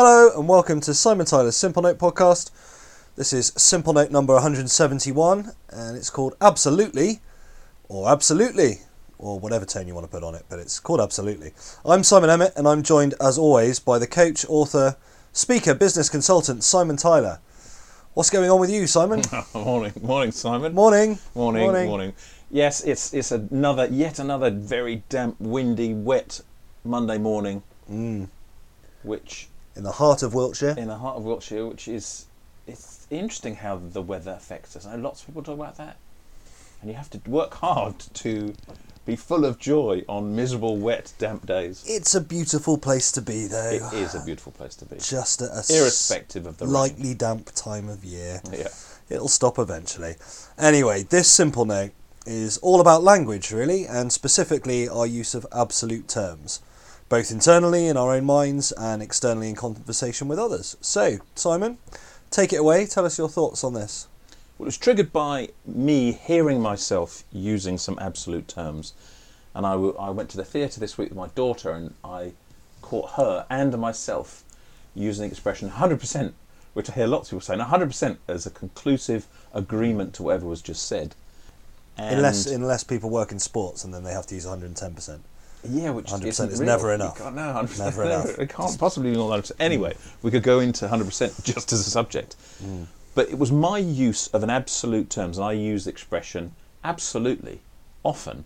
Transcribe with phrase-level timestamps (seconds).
[0.00, 2.52] Hello and welcome to Simon Tyler's Simple Note podcast.
[3.16, 7.18] This is Simple Note number 171 and it's called Absolutely
[7.88, 8.82] or Absolutely
[9.18, 11.50] or whatever tone you want to put on it, but it's called Absolutely.
[11.84, 14.96] I'm Simon Emmett and I'm joined as always by the coach, author,
[15.32, 17.40] speaker, business consultant Simon Tyler.
[18.14, 19.22] What's going on with you, Simon?
[19.52, 20.74] morning, morning, Simon.
[20.74, 21.18] Morning.
[21.34, 21.88] morning, Morning.
[21.88, 22.12] morning.
[22.52, 26.40] Yes, it's it's another yet another very damp, windy, wet
[26.84, 28.28] Monday morning, Mm.
[29.02, 29.48] which
[29.78, 30.74] In the heart of Wiltshire.
[30.76, 32.26] in the heart of Wiltshire, which is
[32.66, 34.84] it's interesting how the weather affects us.
[34.84, 35.96] I know lots of people talk about that,
[36.80, 38.54] and you have to work hard to
[39.06, 41.84] be full of joy on miserable, wet, damp days.
[41.86, 43.70] It's a beautiful place to be though.
[43.70, 47.16] It is a beautiful place to be, Just at a irrespective of the rain.
[47.16, 48.42] damp time of year.
[48.52, 48.68] Yeah.
[49.08, 50.16] It'll stop eventually.
[50.58, 51.92] Anyway, this simple note
[52.26, 56.60] is all about language, really, and specifically our use of absolute terms,
[57.08, 60.76] both internally in our own minds and externally in conversation with others.
[60.80, 61.78] So, Simon,
[62.30, 62.86] take it away.
[62.86, 64.08] Tell us your thoughts on this.
[64.58, 68.92] Well, it was triggered by me hearing myself using some absolute terms.
[69.54, 72.32] And I, w- I went to the theatre this week with my daughter and I
[72.82, 74.44] caught her and myself
[74.94, 76.32] using the expression 100%,
[76.74, 80.60] which I hear lots of people saying 100% as a conclusive agreement to whatever was
[80.60, 81.14] just said.
[81.96, 85.20] And unless unless people work in sports and then they have to use 110%.
[85.70, 86.66] Yeah, which 100% isn't is real.
[86.66, 87.18] never You enough.
[87.18, 88.38] can't- no, 100% Never enough.
[88.38, 89.52] It can't possibly be more than 100%.
[89.60, 92.36] Anyway, we could go into 100% just as a subject.
[92.62, 92.86] Mm.
[93.14, 96.52] But it was my use of an absolute terms, and I use the expression
[96.84, 97.60] absolutely
[98.04, 98.44] often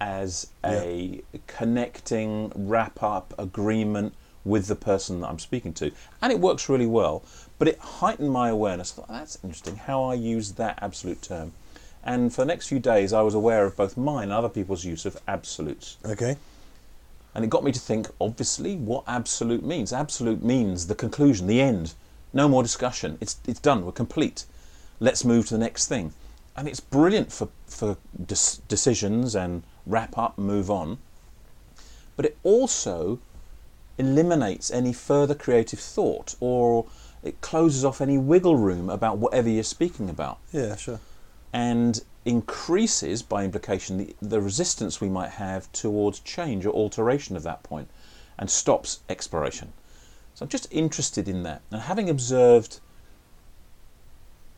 [0.00, 5.90] as a connecting wrap up agreement with the person that I'm speaking to.
[6.22, 7.22] And it works really well,
[7.58, 8.92] but it heightened my awareness.
[8.92, 11.52] I thought, that's interesting how I use that absolute term.
[12.04, 14.84] And for the next few days, I was aware of both mine and other people's
[14.84, 15.96] use of absolutes.
[16.04, 16.36] Okay?
[17.34, 19.92] And it got me to think, obviously, what absolute means.
[19.92, 21.94] Absolute means the conclusion, the end.
[22.32, 23.18] No more discussion.
[23.20, 23.84] It's, it's done.
[23.84, 24.44] We're complete.
[25.00, 26.12] Let's move to the next thing.
[26.56, 30.98] And it's brilliant for, for decisions and wrap up, move on.
[32.16, 33.20] But it also
[33.98, 36.86] eliminates any further creative thought or
[37.22, 41.00] it closes off any wiggle room about whatever you're speaking about Yeah, sure.
[41.52, 47.42] And increases, by implication, the, the resistance we might have towards change or alteration of
[47.42, 47.88] that point
[48.38, 49.72] and stops exploration.
[50.34, 51.62] So I'm just interested in that.
[51.70, 52.80] And having observed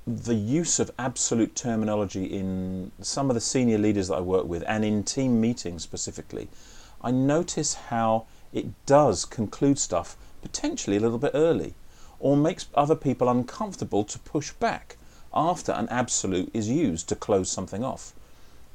[0.07, 4.65] the use of absolute terminology in some of the senior leaders that I work with
[4.67, 6.49] and in team meetings specifically,
[7.01, 11.75] I notice how it does conclude stuff potentially a little bit early
[12.19, 14.97] or makes other people uncomfortable to push back
[15.33, 18.13] after an absolute is used to close something off.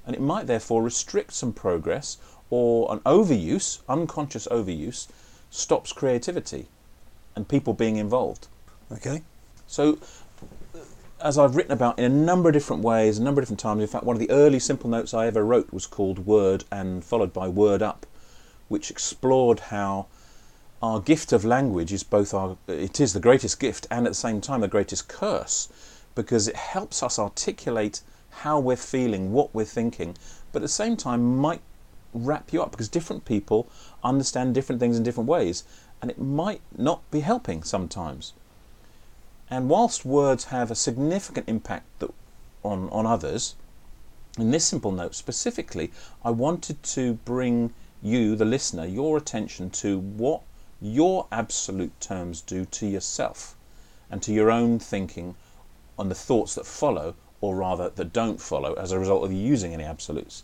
[0.05, 2.17] And it might therefore restrict some progress
[2.49, 5.07] or an overuse, unconscious overuse,
[5.49, 6.67] stops creativity
[7.35, 8.47] and people being involved.
[8.91, 9.23] Okay?
[9.67, 9.97] So,
[11.21, 13.81] as I've written about in a number of different ways, a number of different times,
[13.81, 17.03] in fact, one of the early simple notes I ever wrote was called Word and
[17.03, 18.05] followed by Word Up,
[18.67, 20.07] which explored how
[20.81, 24.15] our gift of language is both our, it is the greatest gift and at the
[24.15, 25.69] same time the greatest curse
[26.15, 30.17] because it helps us articulate how we're feeling, what we're thinking,
[30.51, 31.61] but at the same time might
[32.13, 33.67] wrap you up because different people
[34.03, 35.63] understand different things in different ways
[36.01, 38.33] and it might not be helping sometimes.
[39.49, 42.11] And whilst words have a significant impact that,
[42.63, 43.55] on, on others,
[44.37, 45.91] in this simple note specifically,
[46.23, 50.41] I wanted to bring you, the listener, your attention to what
[50.81, 53.55] your absolute terms do to yourself
[54.09, 55.35] and to your own thinking
[55.97, 59.39] on the thoughts that follow, or rather that don't follow, as a result of you
[59.39, 60.43] using any absolutes.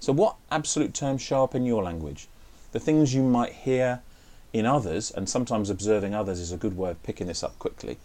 [0.00, 2.28] So, what absolute terms show up in your language?
[2.72, 4.02] The things you might hear
[4.52, 7.98] in others, and sometimes observing others is a good way of picking this up quickly.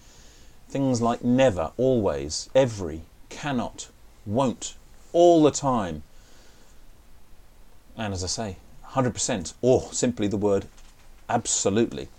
[0.70, 3.90] Things like never, always, every, cannot,
[4.26, 4.76] won't,
[5.14, 6.04] all the time.
[7.98, 8.58] And as I say,
[8.92, 10.68] 100%, or simply the word
[11.30, 12.10] absolutely.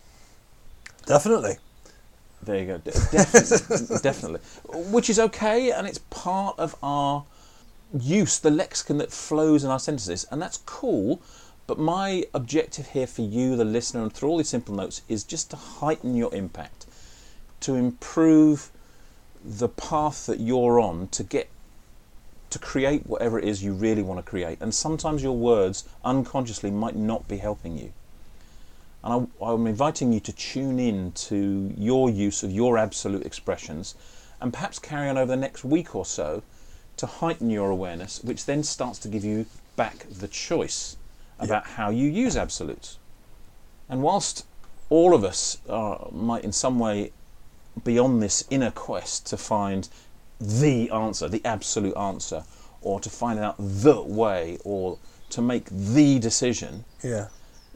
[1.07, 1.59] Definitely.
[2.43, 2.79] There you go.
[2.79, 4.41] De- Definitely, definitely.
[4.91, 7.25] Which is okay, and it's part of our
[7.99, 11.21] use, the lexicon that flows in our sentences, and that's cool.
[11.67, 15.25] But my objective here for you, the listener, and through all these simple notes, is
[15.25, 16.87] just to heighten your impact,
[17.61, 18.71] to improve
[19.45, 21.49] the path that you're on to get
[22.51, 24.59] to create whatever it is you really want to create.
[24.61, 27.93] And sometimes your words unconsciously might not be helping you.
[29.09, 33.95] And I, I'm inviting you to tune in to your use of your absolute expressions
[34.39, 36.43] and perhaps carry on over the next week or so
[36.99, 39.47] to heighten your awareness, which then starts to give you
[39.77, 40.99] back the choice
[41.39, 42.99] about how you use absolutes.
[43.89, 44.45] And whilst
[44.91, 47.13] all of us are, might, in some way,
[47.83, 49.89] be on this inner quest to find
[50.39, 52.45] the answer, the absolute answer,
[52.83, 54.99] or to find out the way, or
[55.31, 56.85] to make the decision.
[57.03, 57.29] Yeah.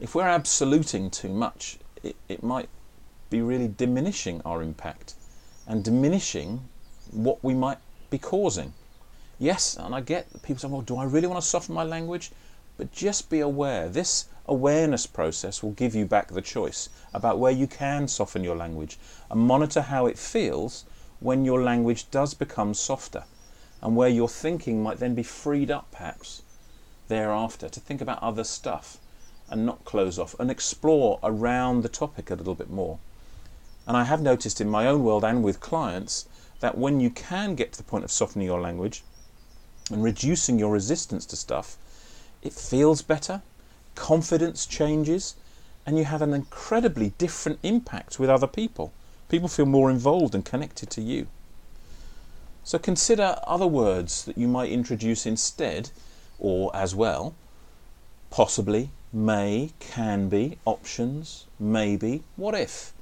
[0.03, 2.67] If we're absoluting too much, it, it might
[3.29, 5.15] be really diminishing our impact
[5.65, 6.67] and diminishing
[7.09, 7.77] what we might
[8.09, 8.73] be causing.
[9.39, 12.31] Yes, and I get people say, well, do I really want to soften my language?
[12.75, 13.87] But just be aware.
[13.87, 18.57] This awareness process will give you back the choice about where you can soften your
[18.57, 18.99] language
[19.31, 20.83] and monitor how it feels
[21.21, 23.23] when your language does become softer
[23.81, 26.41] and where your thinking might then be freed up perhaps
[27.07, 28.97] thereafter to think about other stuff
[29.53, 32.97] and not close off and explore around the topic a little bit more.
[33.85, 36.27] And I have noticed in my own world and with clients
[36.59, 39.03] that when you can get to the point of softening your language
[39.91, 41.77] and reducing your resistance to stuff,
[42.41, 43.43] it feels better,
[43.93, 45.35] confidence changes,
[45.85, 48.91] and you have an incredibly different impact with other people.
[49.29, 51.27] People feel more involved and connected to you.
[52.63, 55.91] So consider other words that you might introduce instead
[56.39, 57.35] or as well.
[58.31, 62.93] Possibly, may, can be, options, maybe, what if.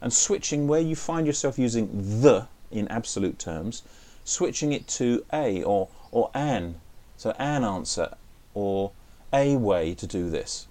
[0.00, 3.82] And switching where you find yourself using the in absolute terms,
[4.24, 6.80] switching it to a or, or an.
[7.16, 8.14] So an answer
[8.54, 8.92] or
[9.32, 10.66] a way to do this.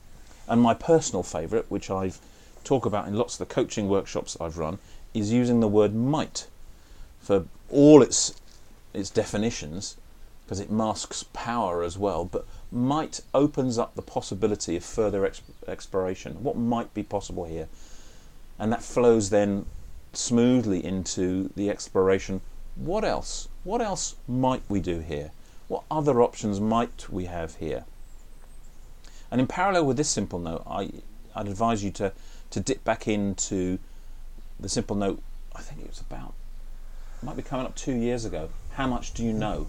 [0.47, 2.19] And my personal favourite, which I've
[2.63, 4.77] talk about in lots of the coaching workshops I've run,
[5.13, 6.47] is using the word might
[7.19, 8.39] for all its
[8.93, 9.95] its definitions
[10.43, 12.25] because it masks power as well.
[12.25, 16.43] But might opens up the possibility of further exp- exploration.
[16.43, 17.67] What might be possible here,
[18.57, 19.65] and that flows then
[20.13, 22.41] smoothly into the exploration.
[22.75, 23.47] What else?
[23.63, 25.31] What else might we do here?
[25.67, 27.85] What other options might we have here?
[29.29, 30.91] And in parallel with this simple note, I,
[31.35, 32.11] I'd advise you to,
[32.49, 33.79] to dip back into
[34.59, 35.21] the simple note.
[35.55, 36.33] I think it was about,
[37.21, 38.49] might be coming up two years ago.
[38.73, 39.67] How much do you know?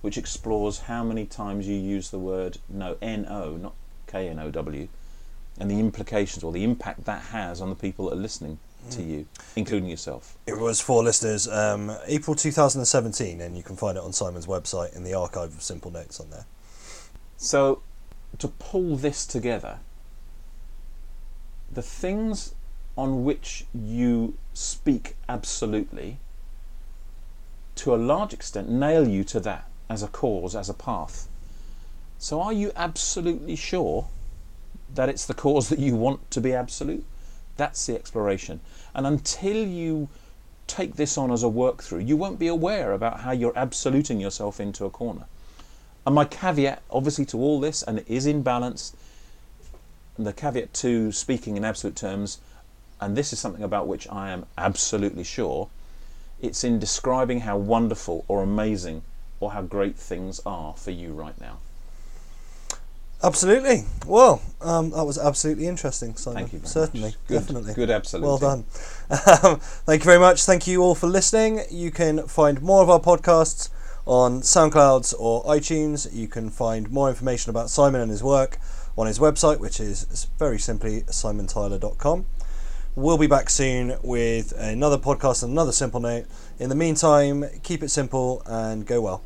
[0.00, 3.74] Which explores how many times you use the word no, N O, not
[4.06, 4.88] K N O W,
[5.58, 8.58] and the implications or the impact that has on the people that are listening
[8.90, 9.26] to you,
[9.56, 10.36] including yourself.
[10.46, 14.96] It was for listeners um, April 2017, and you can find it on Simon's website
[14.96, 16.46] in the archive of Simple Notes on there.
[17.36, 17.82] So,
[18.38, 19.78] to pull this together,
[21.70, 22.54] the things
[22.96, 26.18] on which you speak absolutely,
[27.76, 31.26] to a large extent, nail you to that as a cause, as a path.
[32.18, 34.06] So, are you absolutely sure
[34.94, 37.04] that it's the cause that you want to be absolute?
[37.56, 38.60] That's the exploration.
[38.94, 40.08] And until you
[40.66, 44.20] take this on as a work through, you won't be aware about how you're absoluting
[44.20, 45.24] yourself into a corner.
[46.06, 48.94] And my caveat, obviously, to all this, and it is in balance,
[50.16, 52.38] the caveat to speaking in absolute terms,
[53.00, 55.68] and this is something about which I am absolutely sure,
[56.40, 59.02] it's in describing how wonderful or amazing
[59.40, 61.58] or how great things are for you right now.
[63.22, 63.84] Absolutely.
[64.06, 66.44] Well, um, that was absolutely interesting, Simon.
[66.48, 66.60] Thank you.
[66.64, 67.14] Certainly.
[67.26, 67.74] Good, definitely.
[67.74, 68.28] Good, absolutely.
[68.28, 68.64] Well done.
[69.42, 70.44] Um, thank you very much.
[70.44, 71.60] Thank you all for listening.
[71.70, 73.68] You can find more of our podcasts
[74.06, 76.08] on SoundClouds or iTunes.
[76.14, 78.58] You can find more information about Simon and his work
[78.96, 82.24] on his website, which is very simply simontyler.com.
[82.96, 86.26] We'll be back soon with another podcast and another simple note.
[86.58, 89.22] In the meantime, keep it simple and go well.